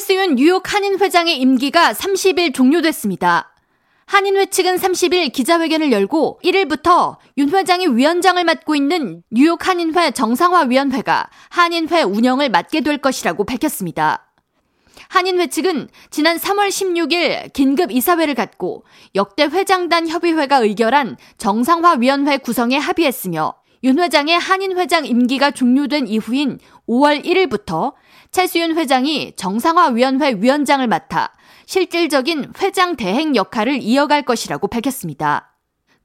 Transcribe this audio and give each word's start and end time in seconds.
찰스윤 0.00 0.36
뉴욕 0.36 0.72
한인 0.72 0.98
회장의 0.98 1.38
임기가 1.38 1.92
30일 1.92 2.54
종료됐습니다. 2.54 3.54
한인회 4.06 4.46
측은 4.46 4.76
30일 4.76 5.30
기자회견을 5.30 5.92
열고 5.92 6.40
1일부터 6.42 7.18
윤 7.36 7.50
회장이 7.50 7.86
위원장을 7.88 8.42
맡고 8.42 8.74
있는 8.74 9.22
뉴욕 9.30 9.66
한인회 9.66 10.12
정상화위원회가 10.12 11.28
한인회 11.50 12.02
운영을 12.02 12.48
맡게 12.48 12.80
될 12.80 12.98
것이라고 12.98 13.44
밝혔습니다. 13.44 14.32
한인회 15.08 15.48
측은 15.48 15.88
지난 16.08 16.38
3월 16.38 16.68
16일 16.68 17.52
긴급 17.52 17.90
이사회를 17.90 18.34
갖고 18.34 18.84
역대 19.14 19.44
회장단 19.44 20.08
협의회가 20.08 20.58
의결한 20.58 21.18
정상화위원회 21.36 22.38
구성에 22.38 22.78
합의했으며 22.78 23.59
윤 23.82 23.98
회장의 23.98 24.38
한인 24.38 24.76
회장 24.76 25.06
임기가 25.06 25.52
종료된 25.52 26.06
이후인 26.06 26.58
5월 26.88 27.24
1일부터 27.24 27.94
찰수윤 28.30 28.76
회장이 28.76 29.32
정상화위원회 29.36 30.34
위원장을 30.38 30.86
맡아 30.86 31.32
실질적인 31.64 32.52
회장 32.60 32.96
대행 32.96 33.34
역할을 33.34 33.80
이어갈 33.80 34.22
것이라고 34.22 34.68
밝혔습니다. 34.68 35.49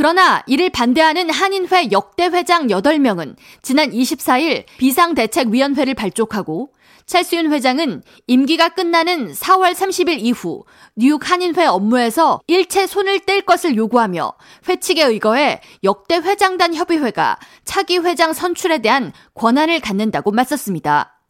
그러나 0.00 0.42
이를 0.46 0.70
반대하는 0.70 1.28
한인회 1.28 1.90
역대 1.92 2.24
회장 2.24 2.68
8명은 2.68 3.36
지난 3.60 3.90
24일 3.90 4.64
비상대책위원회를 4.78 5.92
발족하고 5.92 6.72
찰수윤 7.04 7.52
회장은 7.52 8.02
임기가 8.26 8.70
끝나는 8.70 9.32
4월 9.32 9.74
30일 9.74 10.16
이후 10.20 10.64
뉴욕 10.96 11.30
한인회 11.30 11.66
업무에서 11.66 12.40
일체 12.46 12.86
손을 12.86 13.18
뗄 13.26 13.42
것을 13.42 13.76
요구하며 13.76 14.32
회칙에 14.70 15.04
의거해 15.04 15.60
역대 15.84 16.14
회장단 16.14 16.74
협의회가 16.74 17.38
차기 17.66 17.98
회장 17.98 18.32
선출에 18.32 18.78
대한 18.78 19.12
권한을 19.34 19.80
갖는다고 19.80 20.30
맞섰습니다. 20.30 21.20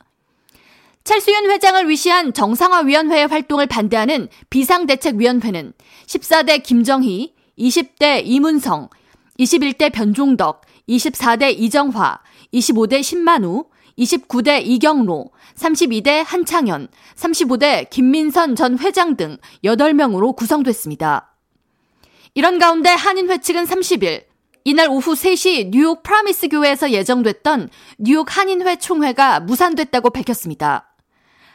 찰수윤 1.02 1.50
회장을 1.50 1.88
위시한 1.88 2.32
정상화위원회의 2.32 3.26
활동을 3.26 3.66
반대하는 3.66 4.28
비상대책위원회는 4.48 5.72
14대 6.06 6.62
김정희, 6.62 7.34
20대 7.58 8.22
이문성, 8.24 8.88
21대 9.38 9.92
변종덕, 9.92 10.62
24대 10.88 11.58
이정화, 11.58 12.20
25대 12.52 13.02
신만우, 13.02 13.66
29대 13.98 14.62
이경로, 14.64 15.30
32대 15.56 16.24
한창현, 16.26 16.88
35대 17.16 17.90
김민선 17.90 18.56
전 18.56 18.78
회장 18.78 19.16
등 19.16 19.36
8명으로 19.64 20.34
구성됐습니다. 20.36 21.34
이런 22.34 22.58
가운데 22.58 22.90
한인회 22.90 23.38
측은 23.38 23.64
30일 23.64 24.24
이날 24.64 24.88
오후 24.88 25.14
3시 25.14 25.70
뉴욕 25.70 26.02
프라미스 26.02 26.48
교회에서 26.48 26.90
예정됐던 26.90 27.70
뉴욕 27.98 28.36
한인회 28.36 28.76
총회가 28.76 29.40
무산됐다고 29.40 30.10
밝혔습니다. 30.10 30.89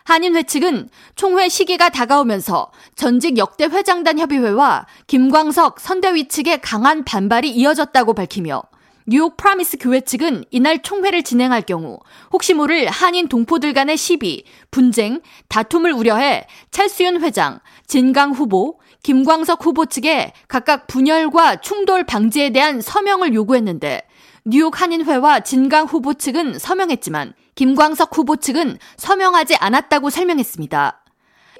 한인회 0.06 0.44
측은 0.44 0.88
총회 1.16 1.50
시기가 1.50 1.90
다가오면서 1.90 2.72
전직 2.96 3.40
역대 3.40 3.66
회장단 3.66 4.20
협의회와 4.20 4.86
김광석 5.08 5.80
선대위 5.80 6.28
측의 6.28 6.62
강한 6.62 7.04
반발이 7.04 7.50
이어졌다고 7.50 8.14
밝히며 8.14 8.62
뉴욕 9.08 9.36
프라미스 9.36 9.78
교회 9.80 10.02
측은 10.02 10.46
이날 10.52 10.84
총회를 10.84 11.24
진행할 11.24 11.64
경우 11.64 12.00
혹시 12.32 12.54
모를 12.54 12.88
한인 12.88 13.28
동포들 13.28 13.74
간의 13.74 13.98
시비, 13.98 14.46
분쟁, 14.70 15.22
다툼을 15.48 15.92
우려해 15.92 16.46
찰스윤 16.70 17.22
회장, 17.22 17.60
진강 17.88 18.32
후보, 18.32 18.80
김광석 19.02 19.66
후보 19.66 19.88
측에 19.88 20.34
각각 20.48 20.86
분열과 20.86 21.62
충돌 21.62 22.04
방지에 22.04 22.52
대한 22.52 22.80
서명을 22.80 23.34
요구했는데 23.34 24.04
뉴욕 24.48 24.80
한인회와 24.80 25.40
진강 25.40 25.88
후보 25.88 26.14
측은 26.14 26.60
서명했지만 26.60 27.34
김광석 27.56 28.16
후보 28.16 28.36
측은 28.36 28.78
서명하지 28.96 29.56
않았다고 29.56 30.12
설명했습니다. 30.12 31.04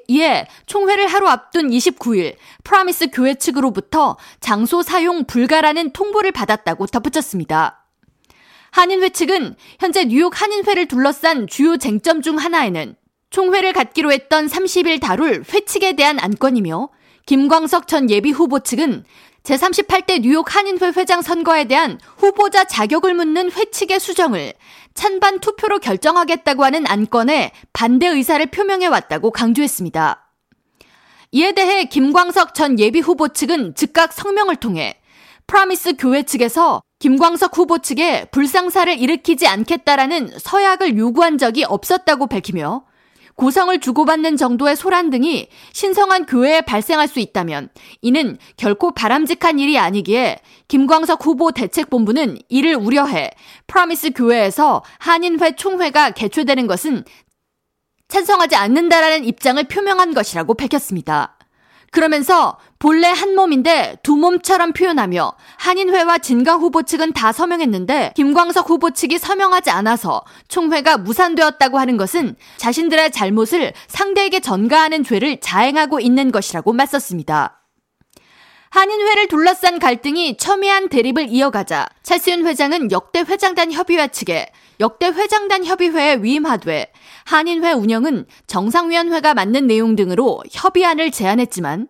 이에 0.06 0.46
총회를 0.66 1.08
하루 1.08 1.26
앞둔 1.26 1.68
29일 1.68 2.36
프라미스 2.62 3.08
교회 3.12 3.34
측으로부터 3.34 4.16
장소 4.38 4.82
사용 4.82 5.24
불가라는 5.24 5.90
통보를 5.94 6.30
받았다고 6.30 6.86
덧붙였습니다. 6.86 7.88
한인회 8.70 9.08
측은 9.08 9.56
현재 9.80 10.04
뉴욕 10.04 10.40
한인회를 10.40 10.86
둘러싼 10.86 11.48
주요 11.48 11.78
쟁점 11.78 12.22
중 12.22 12.36
하나에는 12.38 12.94
총회를 13.30 13.72
갖기로 13.72 14.12
했던 14.12 14.46
30일 14.46 15.00
다룰 15.00 15.42
회칙에 15.52 15.94
대한 15.94 16.20
안건이며 16.20 16.90
김광석 17.26 17.88
전 17.88 18.08
예비 18.10 18.30
후보 18.30 18.60
측은 18.60 19.02
제38대 19.46 20.22
뉴욕 20.22 20.54
한인회 20.54 20.92
회장 20.96 21.22
선거에 21.22 21.64
대한 21.64 22.00
후보자 22.16 22.64
자격을 22.64 23.14
묻는 23.14 23.52
회칙의 23.52 24.00
수정을 24.00 24.52
찬반 24.94 25.38
투표로 25.38 25.78
결정하겠다고 25.78 26.64
하는 26.64 26.84
안건에 26.86 27.52
반대 27.72 28.08
의사를 28.08 28.44
표명해 28.46 28.88
왔다고 28.88 29.30
강조했습니다. 29.30 30.32
이에 31.32 31.52
대해 31.52 31.84
김광석 31.84 32.54
전 32.54 32.78
예비 32.80 32.98
후보 32.98 33.28
측은 33.28 33.74
즉각 33.76 34.12
성명을 34.12 34.56
통해 34.56 35.00
프라미스 35.46 35.94
교회 35.96 36.24
측에서 36.24 36.82
김광석 36.98 37.56
후보 37.56 37.78
측에 37.78 38.24
불상사를 38.32 38.98
일으키지 38.98 39.46
않겠다라는 39.46 40.38
서약을 40.38 40.96
요구한 40.98 41.38
적이 41.38 41.64
없었다고 41.64 42.26
밝히며 42.26 42.84
고성을 43.36 43.78
주고받는 43.78 44.36
정도의 44.36 44.76
소란 44.76 45.10
등이 45.10 45.48
신성한 45.72 46.26
교회에 46.26 46.62
발생할 46.62 47.06
수 47.06 47.20
있다면 47.20 47.68
이는 48.00 48.38
결코 48.56 48.92
바람직한 48.92 49.58
일이 49.58 49.78
아니기에 49.78 50.38
김광석 50.68 51.24
후보 51.24 51.52
대책본부는 51.52 52.38
이를 52.48 52.74
우려해 52.74 53.30
프라미스 53.66 54.10
교회에서 54.10 54.82
한인회 54.98 55.54
총회가 55.54 56.10
개최되는 56.10 56.66
것은 56.66 57.04
찬성하지 58.08 58.56
않는다라는 58.56 59.24
입장을 59.24 59.62
표명한 59.64 60.14
것이라고 60.14 60.54
밝혔습니다. 60.54 61.35
그러면서 61.90 62.58
본래 62.78 63.08
한 63.08 63.34
몸인데 63.34 63.96
두 64.02 64.16
몸처럼 64.16 64.72
표현하며 64.72 65.32
한인회와 65.58 66.18
진강 66.18 66.60
후보 66.60 66.82
측은 66.82 67.12
다 67.12 67.32
서명했는데 67.32 68.12
김광석 68.14 68.68
후보 68.68 68.90
측이 68.90 69.18
서명하지 69.18 69.70
않아서 69.70 70.22
총회가 70.48 70.98
무산되었다고 70.98 71.78
하는 71.78 71.96
것은 71.96 72.36
자신들의 72.58 73.12
잘못을 73.12 73.72
상대에게 73.88 74.40
전가하는 74.40 75.04
죄를 75.04 75.40
자행하고 75.40 76.00
있는 76.00 76.30
것이라고 76.32 76.72
맞섰습니다. 76.72 77.65
한인회를 78.76 79.28
둘러싼 79.28 79.78
갈등이 79.78 80.36
첨예한 80.36 80.90
대립을 80.90 81.30
이어가자 81.30 81.86
찰스윤 82.02 82.46
회장은 82.46 82.92
역대 82.92 83.20
회장단 83.20 83.72
협의회 83.72 84.06
측에 84.08 84.48
역대 84.80 85.06
회장단 85.06 85.64
협의회에 85.64 86.16
위임하되 86.16 86.92
한인회 87.24 87.72
운영은 87.72 88.26
정상위원회가 88.46 89.32
맞는 89.32 89.66
내용 89.66 89.96
등으로 89.96 90.42
협의안을 90.52 91.10
제안했지만 91.10 91.88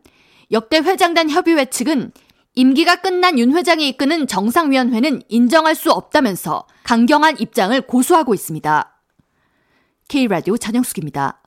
역대 0.53 0.77
회장단 0.77 1.29
협의회 1.29 1.65
측은 1.65 2.13
임기가 2.55 3.01
끝난 3.01 3.37
윤 3.41 3.57
회장이 3.57 3.89
이끄는 3.89 4.29
정상위원회는 4.29 5.23
인정할 5.29 5.75
수 5.75 5.91
없다면서 5.91 6.69
강경한 6.85 7.41
입장을 7.41 7.81
고수하고 7.81 8.33
있습니다. 8.33 8.97
K라디오 10.07 10.57
전영숙입니다. 10.57 11.43